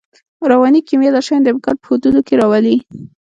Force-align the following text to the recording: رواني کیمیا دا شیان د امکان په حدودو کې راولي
رواني 0.51 0.79
کیمیا 0.87 1.11
دا 1.13 1.21
شیان 1.27 1.41
د 1.43 1.47
امکان 1.53 1.75
په 1.79 1.85
حدودو 1.91 2.19
کې 2.27 2.33
راولي 2.41 2.75